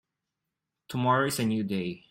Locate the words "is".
1.27-1.39